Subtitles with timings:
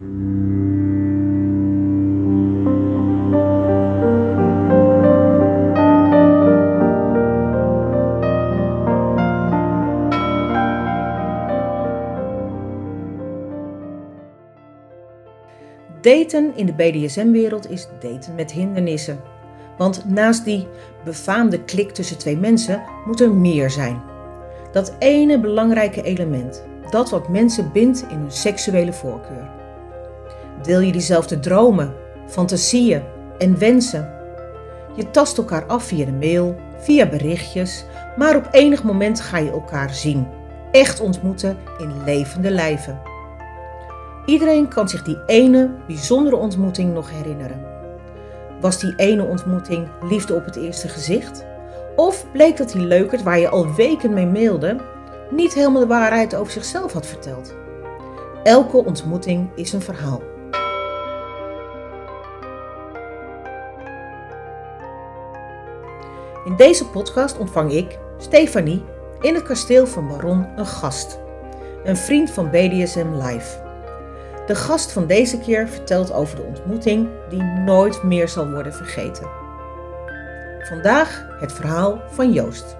[0.00, 0.12] Daten
[16.56, 19.20] in de BDSM-wereld is daten met hindernissen.
[19.78, 20.66] Want naast die
[21.04, 24.02] befaamde klik tussen twee mensen moet er meer zijn.
[24.72, 29.59] Dat ene belangrijke element, dat wat mensen bindt in hun seksuele voorkeur.
[30.62, 31.94] Deel je diezelfde dromen,
[32.26, 33.02] fantasieën
[33.38, 34.12] en wensen?
[34.96, 37.84] Je tast elkaar af via de mail, via berichtjes,
[38.16, 40.26] maar op enig moment ga je elkaar zien.
[40.70, 43.00] Echt ontmoeten in levende lijven.
[44.26, 47.64] Iedereen kan zich die ene bijzondere ontmoeting nog herinneren.
[48.60, 51.44] Was die ene ontmoeting liefde op het eerste gezicht?
[51.96, 54.76] Of bleek dat die leukert waar je al weken mee mailde,
[55.30, 57.54] niet helemaal de waarheid over zichzelf had verteld?
[58.42, 60.29] Elke ontmoeting is een verhaal.
[66.44, 68.84] In deze podcast ontvang ik, Stefanie,
[69.20, 71.18] in het kasteel van Baron een gast.
[71.84, 73.68] Een vriend van BDSM Live.
[74.46, 79.28] De gast van deze keer vertelt over de ontmoeting die nooit meer zal worden vergeten.
[80.60, 82.76] Vandaag het verhaal van Joost.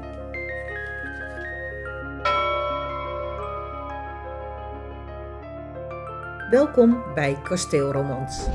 [6.50, 8.47] Welkom bij Kasteelromans.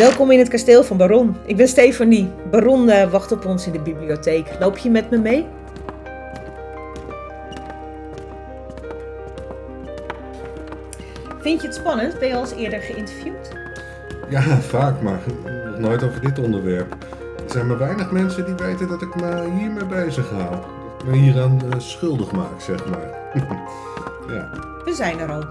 [0.00, 1.36] Welkom in het kasteel van Baron.
[1.46, 2.30] Ik ben Stefanie.
[2.50, 4.46] Baron uh, wacht op ons in de bibliotheek.
[4.58, 5.46] Loop je met me mee?
[11.40, 12.18] Vind je het spannend?
[12.18, 13.52] Ben je al eens eerder geïnterviewd?
[14.28, 15.20] Ja, vaak, maar
[15.64, 16.92] nog nooit over dit onderwerp.
[17.44, 20.50] Er zijn maar weinig mensen die weten dat ik me hiermee bezig hou.
[20.50, 23.32] Dat ik me hieraan uh, schuldig maak, zeg maar.
[24.34, 24.50] ja.
[24.84, 25.44] We zijn er al.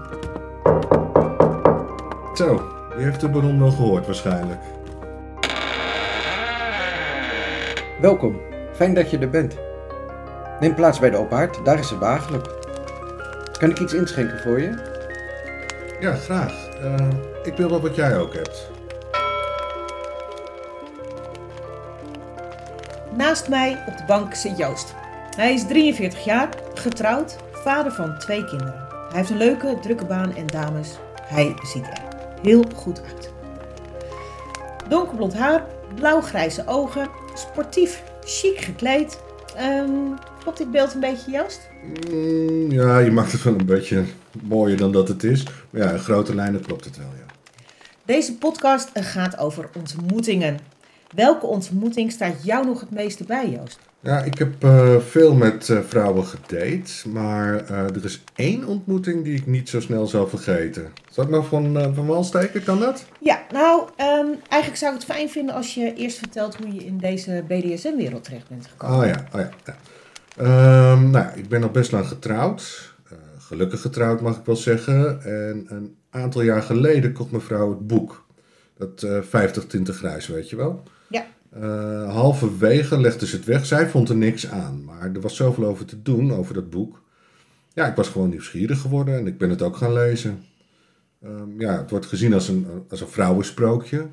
[2.34, 4.60] Zo, je heeft de baron wel gehoord waarschijnlijk.
[8.00, 8.40] Welkom,
[8.74, 9.56] fijn dat je er bent.
[10.60, 12.46] Neem plaats bij de ophaard, daar is het behagelijk.
[13.58, 14.74] Kan ik iets inschenken voor je?
[16.00, 16.68] Ja, graag.
[16.82, 17.08] Uh,
[17.42, 18.70] ik wil wel wat jij ook hebt.
[23.16, 24.94] Naast mij op de bank zit Joost.
[25.36, 28.86] Hij is 43 jaar, getrouwd, vader van twee kinderen.
[28.88, 30.98] Hij heeft een leuke, drukke baan en dames.
[31.22, 32.09] Hij ziet er
[32.42, 33.32] heel goed uit.
[34.88, 39.18] Donkerblond haar, blauw-grijze ogen, sportief, chic gekleed.
[39.60, 41.68] Um, klopt dit beeld een beetje, Joost?
[42.10, 44.04] Mm, ja, je maakt het wel een beetje
[44.42, 45.44] mooier dan dat het is.
[45.70, 47.24] Maar ja, in grote lijnen klopt het wel, ja.
[48.04, 50.58] Deze podcast gaat over ontmoetingen.
[51.14, 53.78] Welke ontmoeting staat jou nog het meeste bij, Joost?
[54.02, 59.24] Ja, ik heb uh, veel met uh, vrouwen gedate, maar uh, er is één ontmoeting
[59.24, 60.92] die ik niet zo snel zal vergeten.
[61.10, 63.04] Zal ik maar van, van wal steken, kan dat?
[63.18, 66.84] Ja, nou, um, eigenlijk zou ik het fijn vinden als je eerst vertelt hoe je
[66.84, 68.98] in deze BDSM-wereld terecht bent gekomen.
[68.98, 69.50] Oh ja, oh ja.
[69.64, 70.92] ja.
[70.92, 72.92] Um, nou, ik ben al best lang getrouwd.
[73.38, 75.22] gelukkig getrouwd mag ik wel zeggen.
[75.22, 78.26] En een aantal jaar geleden kocht mevrouw het boek.
[78.76, 80.82] Dat 50 tinten grijs, weet je wel.
[81.08, 81.26] Ja.
[81.56, 83.66] Uh, halverwege legde ze het weg.
[83.66, 84.84] Zij vond er niks aan.
[84.84, 87.02] Maar er was zoveel over te doen, over dat boek.
[87.72, 90.44] Ja, ik was gewoon nieuwsgierig geworden en ik ben het ook gaan lezen.
[91.24, 94.06] Um, ja, het wordt gezien als een, als een vrouwensprookje.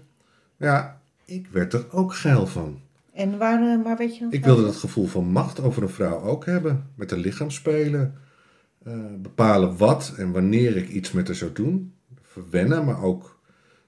[0.57, 2.79] Ja, ik werd er ook geil van.
[3.13, 5.89] En waar, uh, waar weet je dan Ik wilde dat gevoel van macht over een
[5.89, 6.89] vrouw ook hebben.
[6.95, 8.13] Met haar lichaam spelen.
[8.87, 11.93] Uh, bepalen wat en wanneer ik iets met haar zou doen.
[12.21, 13.39] Verwennen, maar ook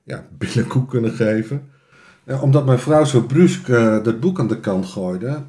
[0.03, 1.69] ja, billenkoek kunnen geven.
[2.23, 5.43] Ja, omdat mijn vrouw zo brusk uh, dat boek aan de kant gooide,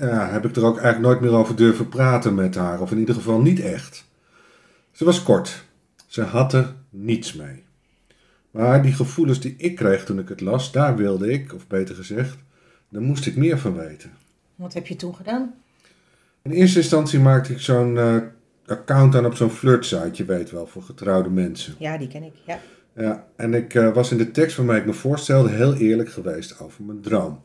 [0.00, 2.80] ja, heb ik er ook eigenlijk nooit meer over durven praten met haar.
[2.80, 4.04] Of in ieder geval niet echt.
[4.92, 5.64] Ze was kort.
[6.06, 7.62] Ze had er niets mee.
[8.50, 11.94] Maar die gevoelens die ik kreeg toen ik het las, daar wilde ik, of beter
[11.94, 12.36] gezegd,
[12.88, 14.10] daar moest ik meer van weten.
[14.54, 15.54] Wat heb je toen gedaan?
[16.42, 18.16] In eerste instantie maakte ik zo'n uh,
[18.66, 21.74] account aan op zo'n flirtsite, je weet wel, voor getrouwde mensen.
[21.78, 22.60] Ja, die ken ik, ja.
[22.96, 26.60] Ja, en ik uh, was in de tekst waarmee ik me voorstelde heel eerlijk geweest
[26.60, 27.42] over mijn droom.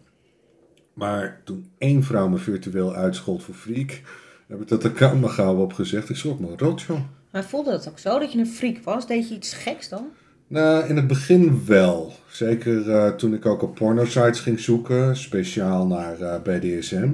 [0.93, 4.01] Maar toen één vrouw me virtueel uitschold voor freak,
[4.47, 6.09] heb ik dat account maar gauw opgezegd.
[6.09, 6.99] Ik schrok me rot, joh.
[7.31, 9.07] Maar voelde het ook zo dat je een freak was?
[9.07, 10.07] Deed je iets geks dan?
[10.47, 12.13] Nou, in het begin wel.
[12.29, 17.11] Zeker uh, toen ik ook op porno-sites ging zoeken, speciaal naar uh, BDSM.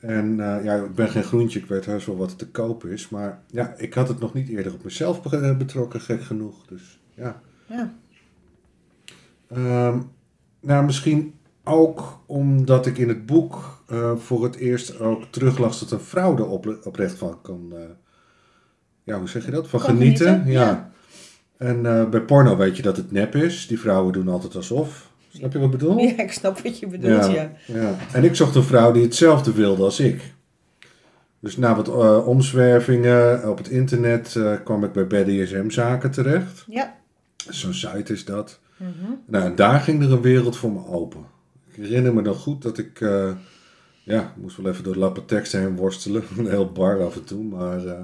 [0.00, 3.08] En uh, ja, ik ben geen groentje, ik weet heus wel wat te koop is.
[3.08, 5.22] Maar ja, ik had het nog niet eerder op mezelf
[5.58, 6.66] betrokken, gek genoeg.
[6.66, 7.40] Dus ja.
[7.70, 7.92] Ja.
[9.48, 9.98] Ehm,
[10.60, 11.34] nou, misschien
[11.64, 16.36] ook omdat ik in het boek eh, voor het eerst ook teruglas dat een vrouw
[16.36, 17.72] er op, oprecht van kan.
[17.72, 17.78] eh,
[19.04, 19.68] ja, hoe zeg je dat?
[19.68, 20.26] Van Kan genieten.
[20.26, 20.64] genieten, ja.
[20.66, 20.90] ja.
[21.56, 23.66] En eh, bij porno weet je dat het nep is.
[23.66, 25.10] Die vrouwen doen altijd alsof.
[25.32, 25.98] Snap je wat ik bedoel?
[25.98, 27.52] ja, ik snap wat je bedoelt, ja.
[27.66, 27.96] ja.
[28.12, 30.34] En ik zocht een vrouw die hetzelfde wilde als ik.
[31.40, 31.88] Dus na wat
[32.24, 36.64] omzwervingen op het internet kwam ik bij BDSM-zaken terecht.
[36.68, 36.98] Ja.
[37.48, 38.60] Zo'n site is dat.
[38.76, 39.12] Mhm.
[39.26, 41.24] Nou, en daar ging er een wereld voor me open.
[41.70, 43.30] Ik herinner me nog goed dat ik, eh,
[44.02, 46.22] ja, ik moest wel even door lappen heen worstelen.
[46.38, 48.00] Een heel bar af en toe, maar eh,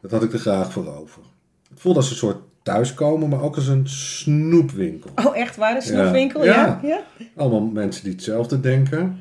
[0.00, 1.22] dat had ik er graag voor over.
[1.68, 5.10] Het voelde als een soort thuiskomen, maar ook als een snoepwinkel.
[5.14, 5.76] Oh, echt waar?
[5.76, 6.44] Een snoepwinkel?
[6.44, 6.80] Ja.
[6.82, 6.88] Ja.
[6.88, 7.26] ja.
[7.36, 9.20] Allemaal mensen die hetzelfde denken.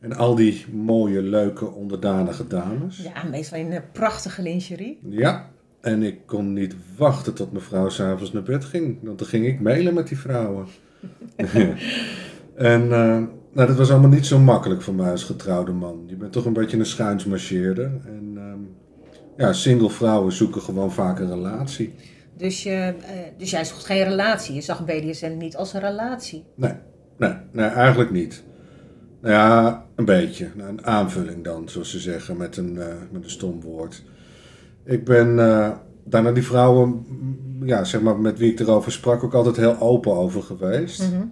[0.00, 2.96] En al die mooie, leuke, onderdanige dames.
[2.96, 4.98] Ja, meestal in een prachtige lingerie.
[5.08, 8.98] Ja, en ik kon niet wachten tot mijn vrouw s'avonds naar bed ging.
[9.02, 10.66] Want dan ging ik mailen met die vrouwen.
[12.56, 13.22] en eh,
[13.52, 16.04] nou, dat was allemaal niet zo makkelijk voor mij als getrouwde man.
[16.06, 17.90] Je bent toch een beetje een schuinsmarcheerder.
[18.06, 18.58] En ehm,
[19.36, 21.94] ja, single vrouwen zoeken gewoon vaak een relatie.
[22.36, 22.94] Dus, je, eh,
[23.38, 24.54] dus jij zocht geen relatie.
[24.54, 26.44] Je zag BDSM niet als een relatie.
[26.54, 26.74] Nee,
[27.16, 28.42] nee, nee, eigenlijk niet.
[29.20, 30.50] Nou ja, een beetje.
[30.56, 34.02] Een aanvulling dan, zoals ze zeggen, met een, eh, met een stom woord.
[34.90, 35.70] Ik ben eh,
[36.04, 37.06] daar naar die vrouwen,
[37.62, 41.12] ja, zeg maar, met wie ik erover sprak, ook altijd heel open over geweest.
[41.12, 41.22] Mhm.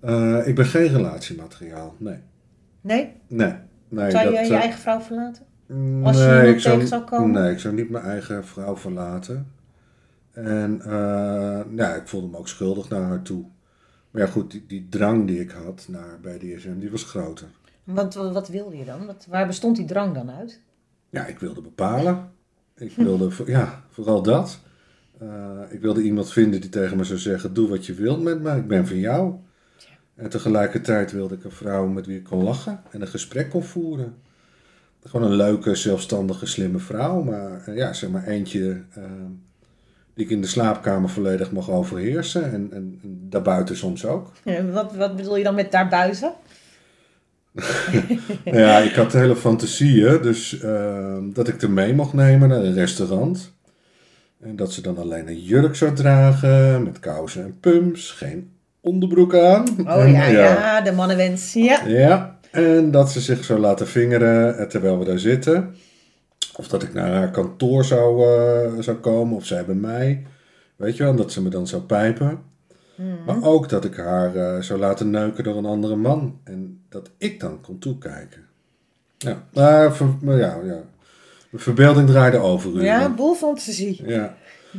[0.00, 2.18] Eh, ik ben geen relatiemateriaal, nee.
[2.80, 3.12] Nee?
[3.26, 3.54] Nee.
[3.88, 5.44] nee Zou je dat, je eh, eigen vrouw verlaten?
[6.02, 7.42] als je nee, iemand ik zou, tegen zou komen?
[7.42, 9.52] Nee, ik zou niet mijn eigen vrouw verlaten.
[10.32, 10.82] En
[11.76, 13.44] ja, ik voelde me ook schuldig naar haar toe.
[14.10, 17.48] Maar ja, goed, die, die drang die ik had naar bij DSM, die was groter.
[17.84, 19.06] Want wat, wat wilde je dan?
[19.06, 20.60] Wat, waar bestond die drang dan uit?
[21.10, 22.38] Ja, ik wilde bepalen.
[22.80, 24.58] Ik wilde, ja, vooral dat.
[25.18, 25.28] Eh,
[25.68, 28.56] ik wilde iemand vinden die tegen me zou zeggen, doe wat je wilt met me,
[28.56, 29.34] ik ben van jou.
[30.14, 33.62] En tegelijkertijd wilde ik een vrouw met wie ik kon lachen en een gesprek kon
[33.62, 34.14] voeren.
[35.04, 39.04] Gewoon een leuke, zelfstandige, slimme vrouw, maar eh, ja, zeg maar eentje eh,
[40.14, 44.32] die ik in de slaapkamer volledig mag overheersen en, en, en daarbuiten soms ook.
[44.44, 46.32] Ja, Wat, wat bedoel je dan met daarbuiten?
[48.44, 52.74] Ja, ik had hele fantasieën, dus ehm, dat ik er mee mocht nemen naar een
[52.74, 53.52] restaurant.
[54.40, 58.50] En dat ze dan alleen een jurk zou dragen, met kousen en pumps, geen
[58.80, 59.66] onderbroek aan.
[59.86, 61.52] Oh En, ja, ja, de mannenwens.
[61.52, 61.86] Ja.
[61.86, 65.74] Ja, en dat ze zich zou laten vingeren eh, terwijl we daar zitten.
[66.56, 70.26] Of dat ik naar haar kantoor zou, eh, zou komen, of zij bij mij.
[70.76, 72.38] Weet je wel, dat ze me dan zou pijpen.
[73.26, 76.40] Maar ook dat ik haar eh, zou laten neuken door een andere man.
[76.44, 78.44] En dat ik dan kon toekijken.
[79.18, 80.82] Ja, maar, ver- maar ja, ja.
[81.50, 82.82] Mijn verbeelding draaide over.
[82.82, 84.02] Ja, boel fantasie.
[84.06, 84.36] Ja.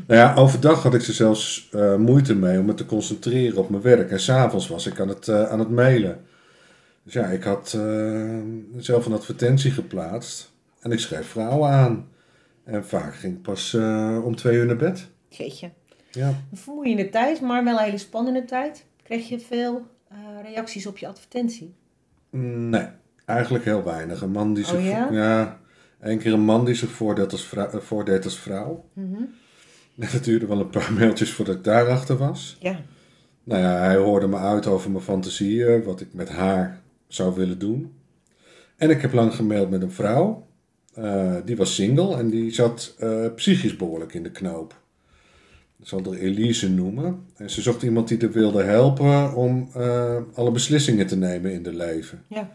[0.07, 3.69] Nou ja, overdag had ik er zelfs eh, moeite mee om me te concentreren op
[3.69, 4.11] mijn werk.
[4.11, 6.19] En s'avonds was ik aan het, eh, aan het mailen.
[7.03, 7.69] Dus ja, ik had
[8.77, 10.51] zelf een advertentie geplaatst.
[10.79, 12.07] En ik schreef vrouwen aan.
[12.63, 13.73] En vaak ging ik pas
[14.23, 15.07] om twee uur naar bed.
[15.29, 15.69] Jeetje.
[16.11, 16.27] Ja.
[16.51, 18.85] Een vermoeiende tijd, maar wel een hele spannende tijd.
[19.03, 21.73] Kreeg je veel eh, reacties op je advertentie?
[22.29, 22.87] Nee,
[23.25, 24.21] eigenlijk heel weinig.
[24.21, 24.77] Een man die zich...
[24.77, 25.09] Oh ja?
[25.11, 25.59] ja,
[26.17, 27.69] keer een man die zich voordeed als vrouw.
[27.69, 28.85] eh, voordeed als vrouw.
[28.93, 29.21] Mhm.
[30.23, 32.57] Duurde wel een paar mailtjes voordat ik daarachter was.
[32.59, 32.79] Ja.
[33.43, 37.59] Nou ja, hij hoorde me uit over mijn fantasieën, wat ik met haar zou willen
[37.59, 37.93] doen.
[38.75, 40.47] En ik heb lang gemaild met een vrouw.
[40.93, 42.95] Eh, die was single en die zat
[43.35, 44.80] psychisch behoorlijk in de knoop.
[45.81, 47.25] Ik zal haar Elise noemen.
[47.35, 51.63] En ze zocht iemand die er wilde helpen om eh, alle beslissingen te nemen in
[51.63, 52.23] de leven.
[52.27, 52.49] Ja.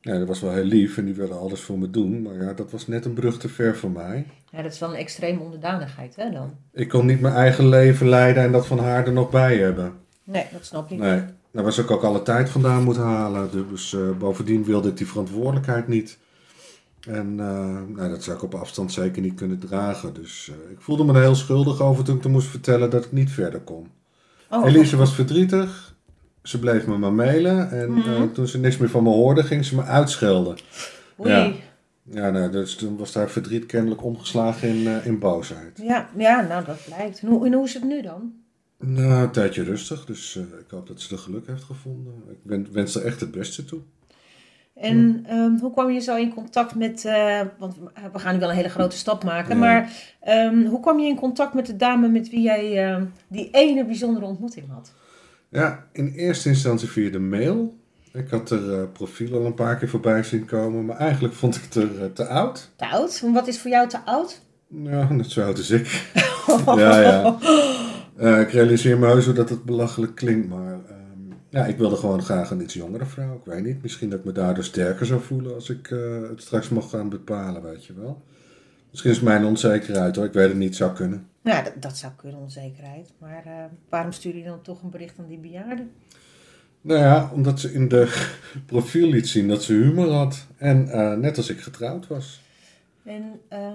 [0.00, 2.22] Ja, dat was wel heel lief en die wilde alles voor me doen.
[2.22, 4.26] Maar ja, dat was net een brug te ver voor mij.
[4.50, 6.54] ja, dat is wel een extreme onderdanigheid, hè dan?
[6.72, 9.92] Ik kon niet mijn eigen leven leiden en dat van haar er nog bij hebben.
[10.24, 10.98] Nee, dat snap ik.
[10.98, 13.50] Nee, daar was ik ook alle tijd vandaan moeten halen.
[13.70, 16.18] Dus eh, bovendien wilde ik die verantwoordelijkheid niet.
[17.06, 20.14] En eh, nou, dat zou ik op afstand zeker niet kunnen dragen.
[20.14, 23.04] Dus eh, ik voelde me er heel schuldig over toen ik er moest vertellen dat
[23.04, 23.86] ik niet verder kon.
[24.50, 25.94] Oh, Elise was verdrietig.
[26.42, 27.70] Ze bleef me maar mailen.
[27.70, 28.08] En Mhm.
[28.08, 30.56] eh, toen ze niks meer van me hoorde, ging ze me uitschelden.
[31.20, 31.30] Oei.
[31.30, 31.52] ja.
[32.10, 35.80] Ja, nou, dus toen was haar verdriet kennelijk omgeslagen in, in boosheid.
[35.82, 37.20] Ja, ja, nou dat blijkt.
[37.20, 38.32] En hoe, en hoe is het nu dan?
[38.78, 40.04] Nou, een tijdje rustig.
[40.04, 42.12] Dus ik hoop dat ze er geluk heeft gevonden.
[42.30, 43.80] Ik wen- wens er echt het beste toe.
[44.74, 47.76] En ehm, hoe kwam je zo in contact met, eh, want
[48.12, 49.60] we gaan nu wel een hele grote stap maken, Ja.
[49.60, 53.48] maar ehm, hoe kwam je in contact met de dame met wie jij ehm, die
[53.50, 54.92] ene bijzondere ontmoeting had?
[55.48, 57.74] Ja, in eerste instantie via de mail.
[58.12, 61.56] Ik had er eh, profiel al een paar keer voorbij zien komen, maar eigenlijk vond
[61.56, 62.70] ik het er eh, te oud.
[62.76, 63.20] Te oud?
[63.24, 64.40] En Wat is voor jou te oud?
[64.68, 66.12] Ja, net zo oud als ik.
[66.66, 68.38] ja, ja.
[68.38, 70.78] Ik realiseer me heus dat het belachelijk klinkt, maar
[71.54, 73.34] ja, ik wilde gewoon graag een iets jongere vrouw.
[73.34, 76.42] Ik weet niet, misschien dat ik me daardoor sterker zou voelen als ik eh, het
[76.42, 78.22] straks mag gaan bepalen, weet je wel.
[78.90, 81.26] Misschien is mijn onzekerheid hoor, ik weet het niet, zou kunnen.
[81.42, 83.12] Nou, dat, dat zou kunnen, onzekerheid.
[83.18, 83.52] Maar eh,
[83.88, 85.86] waarom stuur je dan toch een bericht aan die bejaarde?
[86.80, 88.24] Nou ja, omdat ze in de
[88.66, 90.46] profiel liet zien dat ze humor had.
[90.56, 92.42] En eh, net als ik getrouwd was.
[93.04, 93.72] En ehm,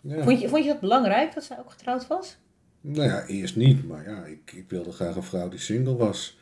[0.00, 0.22] Ja.
[0.22, 2.36] vond, je, vond je dat belangrijk dat zij ook getrouwd was?
[2.80, 6.37] Nou ja, eerst niet, maar ja, ik, ik wilde graag een vrouw die single was.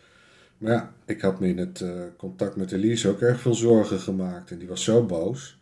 [0.58, 4.00] Maar ja, ik had me in het eh, contact met Elise ook erg veel zorgen
[4.00, 4.50] gemaakt.
[4.50, 5.58] En die was zo boos.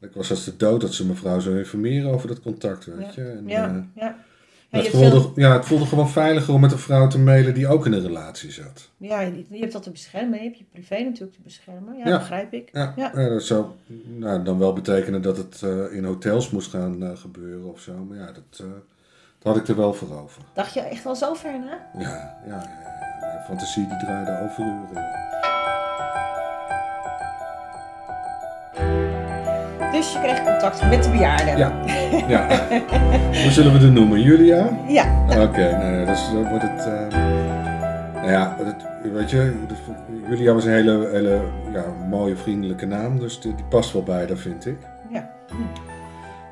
[0.00, 3.22] Ik was als de dood dat ze mevrouw zou informeren over dat contact, weet je.
[3.22, 4.24] En, ja, eh, ja.
[4.70, 7.54] Ja, het, voelde, veel- ja, het voelde gewoon veiliger om met een vrouw te mailen
[7.54, 8.90] die ook in een relatie zat.
[8.96, 10.38] ja, je, je hebt dat te beschermen.
[10.38, 11.96] Je hebt je privé natuurlijk te beschermen.
[11.98, 12.18] Ja, Ja.
[12.18, 12.68] begrijp ik.
[12.72, 13.28] Ja, Ja.
[13.28, 13.66] dat zou
[14.04, 18.04] nou, dan wel betekenen dat het eh, in hotels moest gaan gebeuren of zo.
[18.04, 18.66] Maar ja, dat, dat
[19.46, 20.42] had ik er wel voor over.
[20.52, 22.00] Dacht je echt wel zo ver na?
[22.02, 22.56] Ja, ja, ja.
[23.20, 25.14] Mijn fantasie die draaide overuren.
[29.92, 31.50] Dus je kreeg contact met de bejaarde.
[31.56, 31.72] Ja,
[32.28, 32.46] ja.
[33.42, 34.20] Hoe zullen we het noemen?
[34.20, 34.68] Julia?
[34.86, 36.86] Ja, Oké, nou ja, dus dan wordt het...
[36.86, 37.18] eh,
[38.14, 39.64] nou ja, het, weet je,
[40.28, 41.40] Julia was een hele, hele
[41.72, 43.18] ja, mooie, vriendelijke naam.
[43.18, 44.78] Dus die, die past wel bij, dat vind ik.
[45.08, 45.28] ja.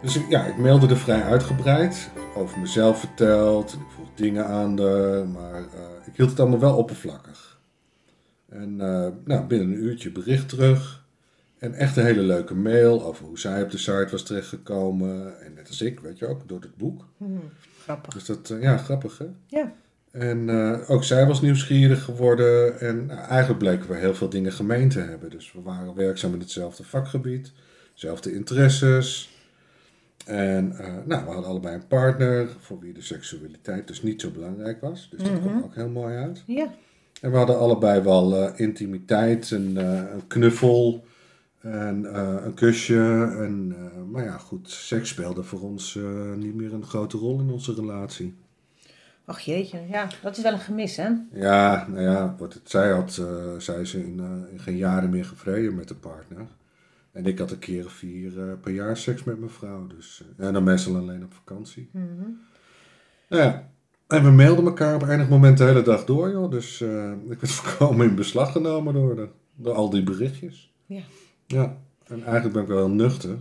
[0.04, 2.10] Dus ik- ja, ik mailde er vrij uitgebreid.
[2.36, 3.72] Over mezelf verteld.
[3.72, 7.58] Ik vroeg dingen aan de, maar eh, ik hield het allemaal wel oppervlakkig.
[8.48, 11.04] En eh, nou, binnen een uurtje bericht terug.
[11.58, 15.40] En echt een hele leuke mail over hoe zij op de site was terechtgekomen.
[15.40, 17.04] En net als ik, weet je ook, door het boek.
[17.18, 17.24] Hm,
[17.82, 18.12] grappig.
[18.14, 19.26] Dus dat, eh, ja, grappig hè.
[19.46, 19.72] Ja.
[20.10, 20.50] En
[20.88, 22.80] ook zij was nieuwsgierig geworden.
[22.80, 25.30] En nou, eigenlijk bleken we heel veel dingen gemeen te hebben.
[25.30, 27.52] Dus we waren werkzaam in hetzelfde vakgebied.
[27.94, 29.33] Zelfde interesses.
[30.24, 34.30] En eh, nou, we hadden allebei een partner voor wie de seksualiteit dus niet zo
[34.30, 35.08] belangrijk was.
[35.10, 36.42] Dus dat kwam ook heel mooi uit.
[36.46, 36.68] Ja.
[37.20, 41.04] En we hadden allebei wel eh, intimiteit, een, eh, een knuffel
[41.60, 43.32] en een kusje.
[43.38, 43.76] En,
[44.10, 45.98] maar ja, goed, seks speelde voor ons
[46.36, 48.34] niet meer een grote rol in onze relatie.
[49.24, 51.08] Ach jeetje, ja, dat is wel een gemis, hè?
[51.32, 53.22] Ja, nou ja, wat het, zij had,
[53.58, 54.20] zij is in,
[54.52, 56.46] in geen jaren meer gevreden met de partner.
[57.14, 59.86] En ik had een keer of vier eh, per jaar seks met mijn vrouw.
[59.86, 61.88] Dus, eh, en dan meestal alleen op vakantie.
[61.92, 62.30] Mhm.
[63.28, 63.70] Nou ja,
[64.06, 66.50] en we mailden elkaar op enig moment de hele dag door, joh.
[66.50, 70.72] Dus eh, ik werd voorkomen in beslag genomen door, de, door al die berichtjes.
[70.86, 71.02] Ja.
[71.46, 73.38] Ja, en eigenlijk ben ik wel heel nuchter.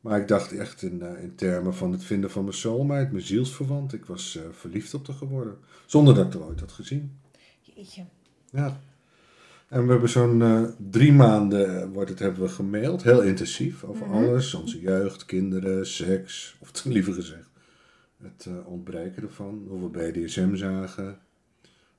[0.00, 3.24] Maar ik dacht echt in, eh, in termen van het vinden van mijn soulmate, mijn
[3.24, 3.92] zielsverwant.
[3.92, 5.58] Ik was eh, verliefd op haar geworden.
[5.86, 7.18] Zonder dat ik er ooit had gezien.
[7.60, 8.04] Jeetje.
[8.50, 8.80] Ja.
[9.72, 13.02] En we hebben zo'n eh, drie maanden eh, wordt het, hebben we gemaild.
[13.02, 14.14] Heel intensief over Mhm.
[14.16, 14.54] alles.
[14.54, 16.56] Onze jeugd, kinderen, seks.
[16.60, 17.50] Of liever gezegd,
[18.22, 19.64] het eh, ontbreken ervan.
[19.68, 21.18] Hoe we BDSM zagen.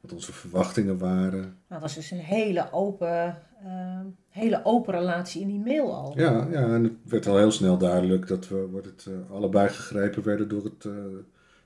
[0.01, 1.39] Wat onze verwachtingen waren.
[1.42, 6.13] Nou, dat was dus een hele open, ehm, hele open relatie in die mail al.
[6.20, 10.24] Ja, ja, en het werd al heel snel duidelijk dat we wordt het, allebei gegrepen
[10.24, 10.84] werden door het,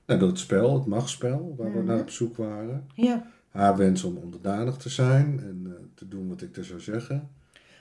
[0.06, 1.86] nou, door het spel, het machtsspel, waar we Mhm.
[1.86, 2.86] naar op zoek waren.
[2.94, 3.26] Ja.
[3.48, 7.28] Haar wens om onderdanig te zijn en eh, te doen wat ik er zou zeggen.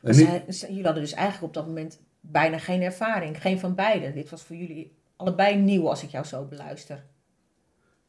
[0.01, 3.41] En niet, zij- jullie hadden dus eigenlijk op dat moment bijna geen ervaring.
[3.41, 4.13] Geen van beiden.
[4.13, 7.03] Dit was voor jullie allebei nieuw als ik jou zo beluister.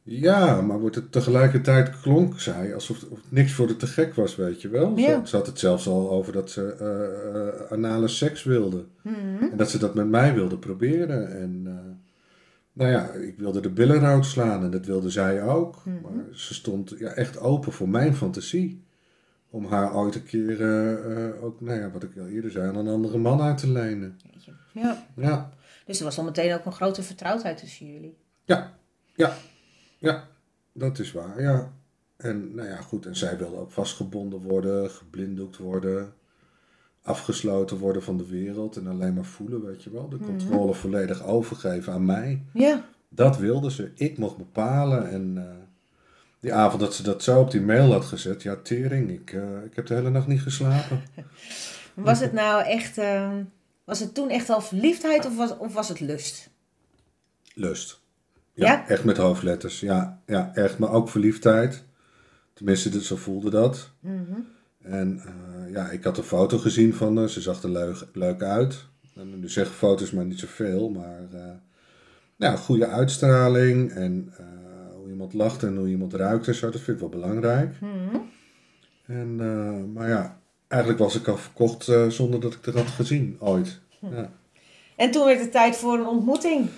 [0.03, 4.13] Ja, maar wordt het tegelijkertijd klonk zij alsof of het niks voor de te gek
[4.13, 4.93] was, weet je wel.
[4.95, 5.25] Ze, Ja.
[5.25, 8.85] ze had het zelfs al over dat ze eh, eh, anale seks wilde.
[9.01, 9.43] Mhm.
[9.51, 11.39] En dat ze dat met mij wilde proberen.
[11.39, 11.67] En
[12.79, 15.85] nou ja, ik wilde de billen eruit slaan en dat wilde zij ook.
[15.85, 16.01] Mhm.
[16.01, 18.83] Maar ze stond ja, echt open voor mijn fantasie.
[19.49, 22.67] Om haar ooit een keer eh, eh, ook, nou ja, wat ik al eerder zei,
[22.67, 24.19] aan een andere man uit te lenen.
[24.73, 25.07] Ja.
[25.15, 25.53] Ja,
[25.85, 28.17] Dus er was al meteen ook een grote vertrouwdheid tussen jullie.
[28.43, 28.77] ja,
[29.15, 29.33] ja,
[29.97, 30.27] ja,
[30.73, 31.73] dat is waar, ja.
[32.17, 36.13] En nou ja, goed, en zij wilde ook vastgebonden worden, geblinddoekt worden,
[37.03, 40.09] afgesloten worden van de wereld en alleen maar voelen, weet je wel.
[40.09, 42.43] De controle volledig overgeven aan mij.
[42.53, 42.85] Ja.
[43.09, 43.91] Dat wilde ze.
[43.95, 45.09] Ik mocht bepalen.
[45.09, 45.43] En eh,
[46.39, 49.63] die avond dat ze dat zo op die mail had gezet, ja, tering, ik, eh,
[49.65, 51.01] ik heb de hele nacht niet geslapen.
[51.93, 53.43] Was het nou echt, ehm,
[53.83, 56.49] was het toen echt al verliefdheid of was, of was het lust?
[57.53, 58.01] Lust.
[58.53, 58.87] Ja, Ja?
[58.87, 59.79] echt met hoofdletters.
[59.79, 60.77] Ja, ja, echt.
[60.77, 61.83] Maar ook verliefdheid.
[62.53, 63.89] Tenminste, zo voelde dat.
[64.89, 67.29] En eh, ja, ik had een foto gezien van haar.
[67.29, 68.85] Ze zag er leuk, leuk uit.
[69.15, 70.89] En nu zeggen foto's maar niet zoveel.
[70.89, 71.51] Maar eh
[72.35, 73.91] ja, goede uitstraling.
[73.91, 74.45] En eh,
[74.95, 76.69] hoe iemand lacht en hoe iemand ruikt en zo.
[76.69, 77.75] Dat vind ik wel belangrijk.
[79.05, 83.35] En, eh, maar ja, eigenlijk was ik al verkocht zonder dat ik het had gezien.
[83.39, 83.79] Ooit.
[83.99, 84.31] Ja.
[84.95, 86.69] En toen werd het tijd voor een ontmoeting.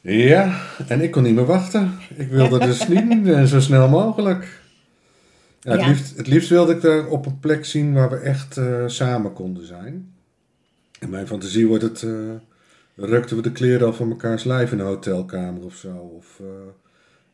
[0.00, 1.98] Ja, en ik kon niet meer wachten.
[2.16, 4.64] Ik wilde dus niet zo snel mogelijk.
[5.66, 5.88] Ja, het, Ja.
[5.88, 9.32] Liefst, het liefst wilde ik daar op een plek zien waar we echt eh, samen
[9.32, 10.12] konden zijn.
[11.00, 12.02] In mijn fantasie wordt het...
[12.02, 12.10] eh
[12.98, 15.88] rukten we de kleren al van mekaars lijf in een hotelkamer of zo.
[16.18, 16.46] Of eh,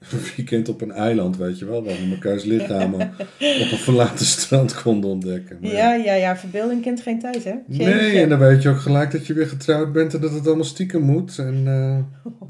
[0.13, 1.85] een weekend op een eiland, weet je wel.
[1.85, 3.01] Waar we mekaars lichamen
[3.41, 5.59] op een verlaten strand konden ontdekken.
[5.61, 7.53] Maar- Ja, ja, ja, verbeelding kent geen tijd, hè?
[7.67, 10.47] Nee, en dan weet je ook gelijk dat je weer getrouwd bent en dat het
[10.47, 11.39] allemaal stiekem moet.
[11.39, 11.63] En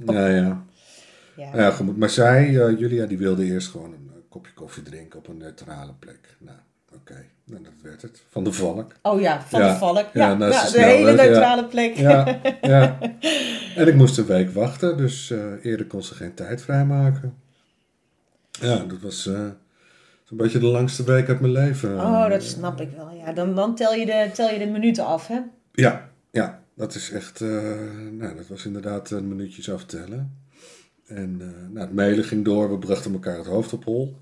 [0.05, 0.65] nou ja.
[1.37, 1.51] Ja.
[1.55, 1.97] Ja, goed.
[1.97, 3.95] Maar zij, Julia, die wilde eerst gewoon
[4.33, 6.37] kopje koffie drinken op een neutrale plek.
[6.39, 6.57] Nou,
[6.95, 7.25] oké.
[7.45, 8.23] Nou, dat werd het.
[8.29, 8.93] Van de valk.
[9.03, 9.73] Oh ja, van Ja.
[9.73, 9.97] de valk.
[10.13, 11.15] Ja, Ja, nou ja, de snel, hele hè?
[11.17, 11.97] Neutrale plek.
[11.97, 12.99] Ja, ja.
[13.77, 17.35] En ik moest een week wachten, dus eh, eerder kon ze geen tijd vrijmaken.
[18.51, 19.35] Ja, dat was eh,
[20.25, 21.95] zo'n beetje de langste week uit mijn leven.
[22.01, 23.11] Oh, dat snap ik wel.
[23.11, 25.41] Ja, dan, dan tel, je de, tel je de minuten af, hè?
[25.73, 27.49] Ja, ja, dat is echt, eh,
[28.11, 30.37] nou, dat was inderdaad een minuutjes aftellen.
[31.15, 34.17] En eh, nou, het mailen ging door, we brachten elkaar het hoofd op hol.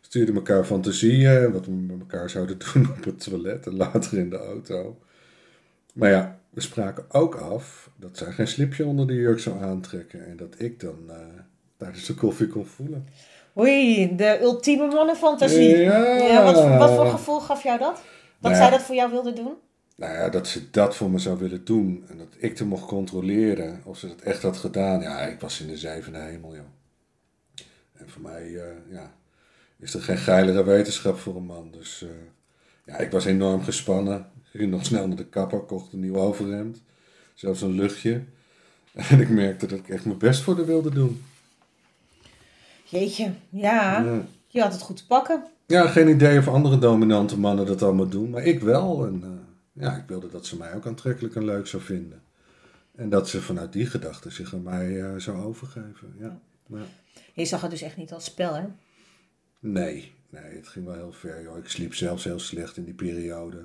[0.00, 4.30] Stuurden elkaar fantasieën, wat we met elkaar zouden doen op het toilet en later in
[4.30, 4.98] de auto.
[5.94, 10.26] Maar ja, we spraken ook af dat zij geen slipje onder de jurk zou aantrekken.
[10.26, 11.16] En dat ik dan eh,
[11.76, 13.08] tijdens de koffie kon voelen.
[13.58, 15.76] Oei, de ultieme mannenfantasie.
[15.76, 16.44] Ja.
[16.44, 17.94] wat, wat voor gevoel gaf jou dat?
[17.94, 18.02] Dat
[18.38, 18.60] Nou ja.
[18.60, 19.54] zij dat voor jou wilde doen?
[19.96, 22.86] Nou ja, dat ze dat voor me zou willen doen en dat ik er mocht
[22.86, 25.00] controleren of ze dat echt had gedaan.
[25.00, 26.64] Ja, ik was in de zevende hemel, joh.
[27.92, 29.14] En voor mij, eh, ja,
[29.76, 31.70] is er geen geilere wetenschap voor een man.
[31.70, 32.08] Dus eh,
[32.84, 34.18] ja, ik was enorm gespannen.
[34.18, 36.82] Ik ging nog snel naar de kapper, kocht een nieuw overhemd.
[37.34, 38.22] Zelfs een luchtje.
[39.10, 41.22] En ik merkte dat ik echt mijn best voor haar wilde doen.
[42.84, 44.02] Jeetje, ja.
[44.02, 44.26] Ja.
[44.46, 45.44] Je had het goed te pakken.
[45.66, 49.06] Ja, geen idee of andere dominante mannen dat allemaal doen, maar ik wel.
[49.06, 49.30] En eh,
[49.78, 52.22] ja, ik wilde dat ze mij ook aantrekkelijk en leuk zou vinden.
[52.94, 56.14] En dat ze vanuit die gedachte zich aan mij eh, zou overgeven.
[56.18, 56.40] Ja.
[56.66, 56.82] Ja.
[57.34, 58.64] Je zag het dus echt niet als spel, hè?
[59.58, 61.42] Nee, nee, het ging wel heel ver.
[61.42, 61.58] Joh.
[61.58, 63.64] Ik sliep zelfs heel slecht in die periode.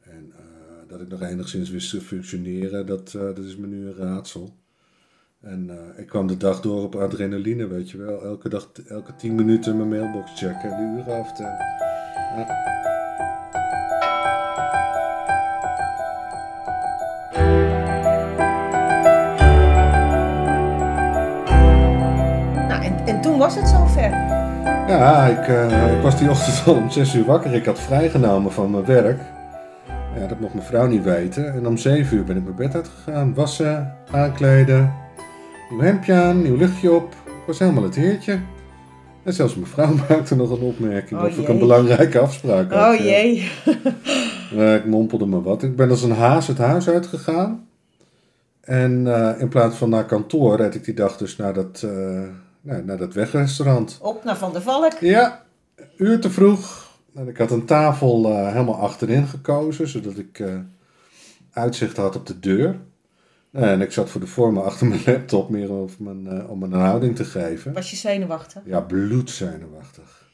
[0.00, 3.86] En eh, dat ik nog enigszins wist te functioneren, dat, eh, dat is me nu
[3.86, 4.58] een raadsel.
[5.40, 8.22] En ik kwam de dag door op adrenaline, weet je wel.
[8.24, 11.58] Elke dag, elke tien minuten mijn mailbox checken en de uren aftellen.
[12.36, 12.89] Ja.
[23.54, 24.10] Was het zover.
[24.88, 27.54] Ja, ik, eh, ik was die ochtend al om 6 uur wakker.
[27.54, 29.20] Ik had vrijgenomen van mijn werk.
[30.18, 31.52] Ja, dat mocht mijn vrouw niet weten.
[31.52, 33.34] En om 7 uur ben ik mijn bed uitgegaan.
[33.34, 34.92] Wassen, aankleden,
[35.70, 37.12] nieuw hemdje aan, nieuw luchtje op.
[37.26, 38.38] Ik was helemaal het heertje.
[39.22, 42.94] En zelfs mijn vrouw maakte nog een opmerking Oh, of ik een belangrijke afspraak had.
[42.94, 43.50] Oh jee.
[44.78, 45.62] Ik mompelde me wat.
[45.62, 47.66] Ik ben als een haas het huis uitgegaan.
[48.60, 52.22] En eh, in plaats van naar kantoor reed ik die dag dus naar dat, eh,
[52.60, 53.98] nou, naar dat wegrestaurant.
[54.02, 54.92] Op naar Van der Valk.
[55.00, 55.44] Ja,
[55.96, 56.88] uur te vroeg.
[57.14, 60.58] En ik had een tafel eh, helemaal achterin gekozen, zodat ik eh,
[61.52, 62.80] uitzicht had op de deur.
[63.52, 66.72] En ik zat voor de vorm achter mijn laptop, meer om, mijn, eh, om een
[66.72, 67.72] houding te geven.
[67.72, 68.62] Was je zenuwachtig?
[68.64, 70.28] Ja, bloedzenuwachtig.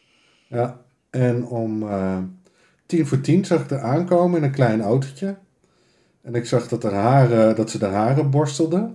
[0.49, 1.85] Ja, en om
[2.87, 5.37] tien voor tien zag ik er aankomen in een klein autootje.
[6.23, 8.91] En ik zag dat, haren, dat ze de haren borstelde.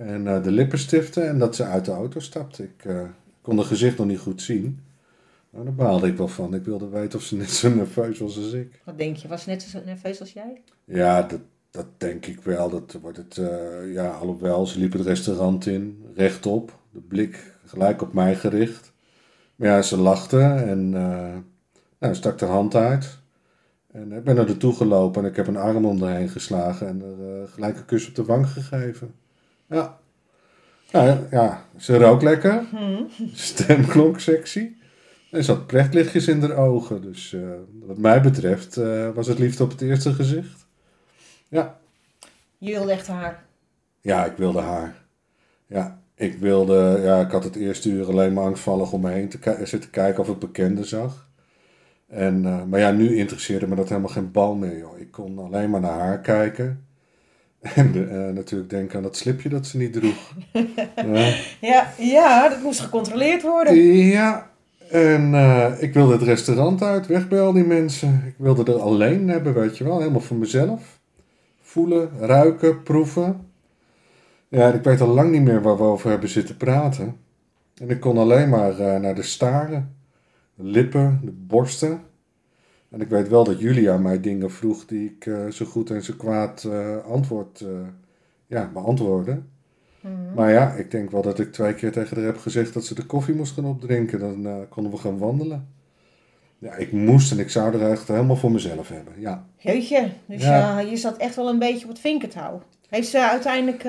[0.00, 1.28] En eh, de lippenstiften.
[1.28, 2.62] En dat ze uit de auto stapte.
[2.62, 3.02] Ik eh,
[3.42, 4.80] kon haar gezicht nog niet goed zien.
[5.50, 6.54] Nou, daar baalde ik wel van.
[6.54, 8.80] Ik wilde weten of ze net zo nerveus was als ik.
[8.84, 9.28] Wat denk je?
[9.28, 10.60] Was ze net zo nerveus als jij?
[10.84, 12.70] Ja, dat, dat denk ik wel.
[12.70, 16.78] Dat wordt het, eh, ja, alhoewel, ze liep het restaurant in, rechtop.
[16.90, 18.92] De blik gelijk op mij gericht.
[19.56, 20.90] Maar ja, ze lachte en
[21.98, 23.18] nou, stak haar hand uit.
[23.92, 26.28] En ik ben naar haar toe gelopen en ik heb een arm om haar heen
[26.28, 29.14] geslagen en er gelijk een kus op de wang gegeven.
[29.70, 29.98] Ja.
[30.90, 32.64] Ja, ja, ze rook lekker.
[33.34, 34.70] Stem klonk sexy.
[35.30, 37.02] En ze had plechtlichtjes in haar ogen.
[37.02, 37.40] Dus eh,
[37.82, 40.66] wat mij betreft eh, was het liefde op het eerste gezicht.
[41.48, 41.78] Ja.
[42.58, 43.44] Je wilde echt haar.
[44.00, 44.94] Ja, ik wilde haar.
[45.66, 47.00] Ja, ik wilde...
[47.02, 50.20] Ja, ik had het eerste uur alleen maar angstvallig om me heen te zitten kijken
[50.20, 51.28] of ik bekenden zag.
[52.06, 54.98] En, eh, maar ja, nu interesseerde me dat helemaal geen bal meer, joh.
[54.98, 56.86] Ik kon alleen maar naar haar kijken.
[57.74, 60.34] En eh, natuurlijk denken aan dat slipje dat ze niet droeg.
[60.94, 61.34] Ja.
[61.60, 63.74] Ja, ja, dat moest gecontroleerd worden.
[63.86, 64.50] Ja,
[64.90, 68.22] en eh, ik wilde het restaurant uit, weg bij al die mensen.
[68.26, 70.98] Ik wilde er alleen hebben, weet je wel, helemaal voor mezelf.
[71.60, 73.48] Voelen, ruiken, proeven.
[74.48, 77.16] Ja, ik weet al lang niet meer waar we over hebben zitten praten.
[77.80, 79.96] En ik kon alleen maar eh, naar de staren,
[80.54, 82.00] de lippen, de borsten.
[82.90, 86.02] En ik weet wel dat Julia mij dingen vroeg die ik eh, zo goed en
[86.02, 87.68] zo kwaad eh, antwoord, eh,
[88.46, 89.40] ja, beantwoordde.
[90.00, 90.34] Mhm.
[90.34, 92.94] Maar ja, ik denk wel dat ik twee keer tegen haar heb gezegd dat ze
[92.94, 94.18] de koffie moest gaan opdrinken.
[94.18, 95.68] Dan konden we gaan wandelen.
[96.58, 99.12] Ja, ik moest en ik zou er echt helemaal voor mezelf hebben.
[99.16, 100.78] Ja, Jeetje, dus Ja.
[100.80, 102.62] je zat echt wel een beetje op het vinkertouw.
[102.88, 103.84] Heeft ze uiteindelijk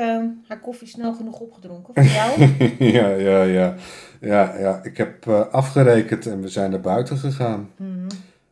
[0.48, 2.42] haar koffie snel genoeg opgedronken voor jou?
[2.98, 3.76] ja, ja, ja.
[4.22, 4.80] Ja, ja.
[4.84, 7.70] Ik heb eh, afgerekend en we zijn naar buiten gegaan.
[7.76, 8.08] Mhm.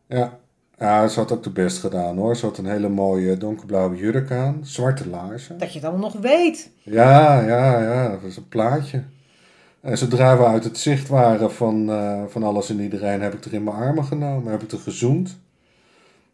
[0.06, 0.38] Ja.
[0.80, 2.36] Ja, ze had ook de best gedaan hoor.
[2.36, 5.58] Ze had een hele mooie donkerblauwe jurk aan, zwarte laarzen.
[5.58, 6.70] Dat je het allemaal nog weet.
[6.82, 9.02] Ja, ja, ja, dat was een plaatje.
[9.80, 13.44] En zodra we uit het zicht waren van, eh, van alles en iedereen, heb ik
[13.44, 15.38] er in mijn armen genomen, heb ik er gezoend.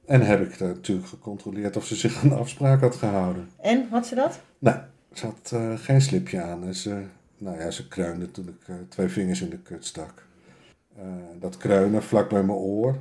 [0.04, 3.48] En heb ik er natuurlijk gecontroleerd of ze zich aan de afspraak had gehouden.
[3.60, 4.40] En, had ze dat?
[4.58, 4.78] Nou,
[5.12, 7.02] ze had eh, geen slipje aan en ze,
[7.38, 10.24] nou ja, ze kreunde toen ik eh, twee vingers in de kut stak.
[11.40, 12.96] Dat kreunen vlak bij mijn oor,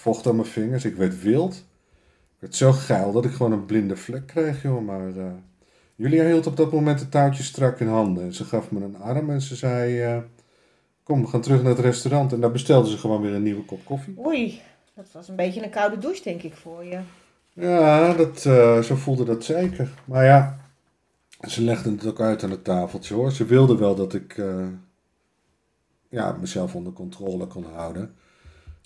[0.00, 1.54] vocht aan mijn vingers, ik werd wild.
[1.54, 4.84] Ik werd zo geil dat ik gewoon een blinde vlek kreeg, joh.
[4.84, 5.32] Maar eh,
[5.94, 8.24] Julia hield op dat moment het touwtje strak in handen.
[8.24, 10.18] En ze gaf me een arm en ze zei, eh,
[11.02, 12.32] kom, we gaan terug naar het restaurant.
[12.32, 14.14] En daar bestelde ze gewoon weer een nieuwe kop koffie.
[14.26, 14.60] Oei,
[14.94, 17.00] dat was een beetje een koude douche denk ik voor je.
[17.52, 19.90] Ja, dat, eh, zo voelde dat zeker.
[20.04, 20.70] Maar ja,
[21.48, 23.32] ze legde het ook uit aan het tafeltje hoor.
[23.32, 24.42] Ze wilde wel dat ik
[26.08, 28.14] ja, mezelf onder controle kon houden.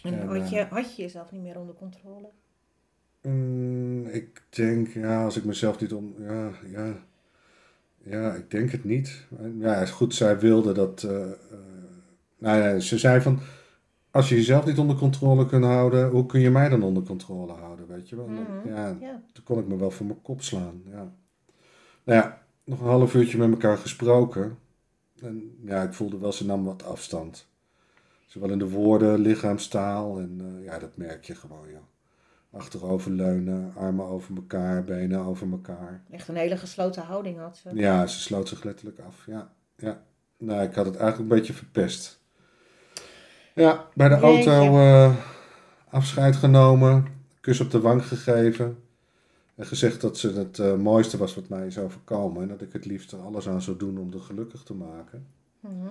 [0.04, 2.28] En En, had, je, had je jezelf niet meer onder controle?
[3.22, 6.14] Mm, ik denk, ja, als ik mezelf niet om.
[6.18, 6.94] Ja, ja,
[8.02, 9.26] ja, ik denk het niet.
[9.58, 11.02] Ja, goed, zij wilde dat.
[11.02, 11.36] eh, eh,
[12.38, 13.38] nou ja, ze zei van.
[14.10, 17.52] Als je jezelf niet onder controle kunt houden, hoe kun je mij dan onder controle
[17.52, 17.86] houden?
[17.86, 18.26] Weet je wel?
[18.26, 18.68] Mhm.
[18.68, 19.22] Ja, Ja.
[19.32, 20.82] toen kon ik me wel voor mijn kop slaan.
[20.90, 21.12] Ja.
[22.04, 24.58] Nou ja, nog een half uurtje met elkaar gesproken.
[25.22, 27.46] En ja, ik voelde wel, ze nam wat afstand.
[28.34, 30.18] Zowel in de woorden, lichaamstaal.
[30.18, 31.80] En eh, ja, dat merk je gewoon, ja.
[32.50, 36.02] Achteroverleunen, armen over elkaar, benen over elkaar.
[36.10, 37.70] Echt een hele gesloten houding had ze.
[37.74, 39.26] Ja, ze sloot zich letterlijk af.
[39.26, 40.02] Ja, ja.
[40.38, 42.20] Nou, ik had het eigenlijk een beetje verpest.
[43.54, 45.16] Ja, bij de auto eh,
[45.88, 47.06] afscheid genomen,
[47.40, 48.78] kus op de wang gegeven.
[49.54, 52.42] En gezegd dat ze het eh, mooiste was wat mij is overkomen.
[52.42, 55.26] En dat ik het liefst er alles aan zou doen om haar gelukkig te maken.
[55.60, 55.88] Mhm.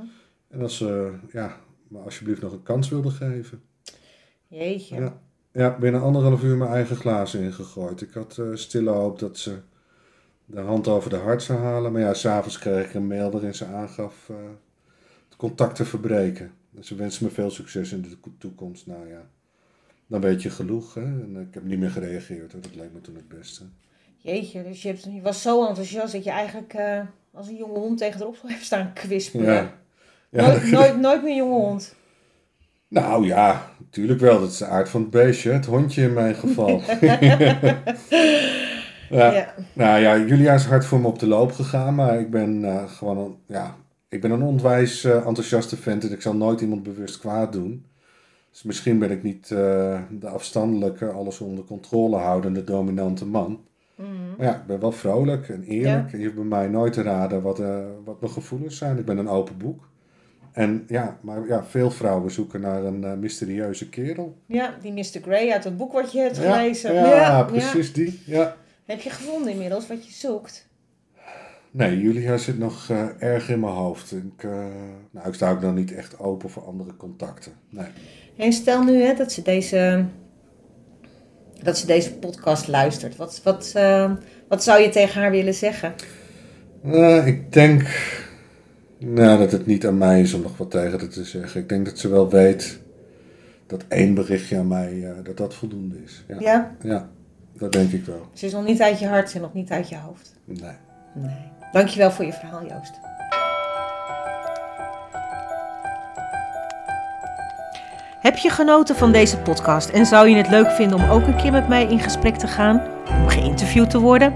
[0.48, 1.58] En dat ze ja,
[1.94, 3.62] me alsjeblieft nog een kans wilde geven.
[4.48, 4.96] Jeetje.
[4.96, 5.22] Ja.
[5.52, 8.02] Ja, binnen anderhalf uur mijn eigen glazen ingegooid.
[8.02, 9.58] Ik had eh, stille hoop dat ze
[10.46, 11.92] de hand over de hart zou halen.
[11.92, 14.36] Maar ja, s'avonds kreeg ik een mail waarin ze aangaf eh,
[15.30, 16.52] het contact te verbreken.
[16.76, 18.88] En ze wensen me veel succes in de toekomst.
[18.88, 19.30] Nou ja,
[20.08, 20.94] dan weet je genoeg.
[20.94, 21.02] Hè?
[21.02, 22.52] En ik heb niet meer gereageerd.
[22.52, 22.62] Hoor.
[22.62, 23.64] Dat leek me toen het beste.
[24.18, 27.02] Jeetje, dus je, hebt, je was zo enthousiast dat je eigenlijk eh,
[27.32, 29.54] als een jonge hond tegen erop heeft staan kwispelen.
[29.54, 29.82] Ja.
[30.34, 31.96] Nooit, nooit, nooit meer jonge hond.
[32.88, 34.40] Nou ja, natuurlijk wel.
[34.40, 35.52] Dat is de aard van het beestje.
[35.52, 36.82] Het hondje in mijn geval.
[37.02, 37.60] ja.
[39.10, 39.54] Ja.
[39.74, 42.84] Nou ja, Julia is hard voor me op de loop gegaan, maar ik ben eh,
[42.88, 43.76] gewoon een, ja,
[44.10, 47.86] ik ben een onwijs eh, enthousiaste vent en ik zal nooit iemand bewust kwaad doen.
[48.52, 53.62] Dus misschien ben ik niet eh, de afstandelijke, alles onder controle houdende, dominante man.
[53.96, 54.08] Mhm.
[54.38, 56.12] Maar ja, ik ben wel vrolijk en eerlijk.
[56.12, 57.62] Je hoeft bij mij nooit te raden wat,
[58.04, 58.98] wat mijn gevoelens zijn.
[58.98, 59.92] Ik ben een open boek.
[60.54, 64.38] En ja, maar ja, veel vrouwen zoeken naar een eh, mysterieuze kerel.
[64.46, 65.22] ja, die Mr.
[65.22, 66.94] Grey uit het boek wat je hebt Ja, gelezen.
[66.94, 68.22] ja, precies die.
[68.26, 68.56] Ja.
[68.86, 70.68] Heb je gevonden inmiddels wat je zoekt?
[71.72, 74.12] Nee, Julia zit nog eh, erg in mijn hoofd.
[74.12, 74.66] Ik, eh,
[75.12, 77.52] nou, ik sta ook nog niet echt open voor andere contacten.
[77.70, 77.88] Nee.
[78.38, 80.06] En stel nu hè, dat, ze deze,
[81.64, 83.16] dat ze deze podcast luistert.
[83.16, 83.74] Wat, wat,
[84.48, 85.94] wat zou je tegen haar willen zeggen?
[87.26, 87.82] Ik denk
[89.06, 91.62] nou, dat het niet aan mij is om nog wat tegen te zeggen.
[91.62, 92.80] Ik denk dat ze wel weet
[93.68, 96.24] dat één berichtje aan mij, eh, dat dat voldoende is.
[96.28, 96.36] Ja.
[96.40, 96.76] Ja?
[96.82, 97.10] ja,
[97.58, 98.28] dat denk ik wel.
[98.34, 100.36] Ze is nog niet uit je hart en nog niet uit je hoofd.
[100.46, 100.72] Nee.
[101.14, 101.52] Nee.
[101.72, 103.00] Dankjewel voor je verhaal, Joost.
[108.24, 111.36] Heb je genoten van deze podcast en zou je het leuk vinden om ook een
[111.36, 112.82] keer met mij in gesprek te gaan?
[113.22, 114.34] Om geïnterviewd te worden?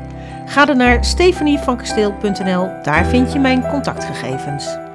[0.48, 4.87] Ga dan naar stefanievankasteel.nl, daar vind je mijn contactgegevens.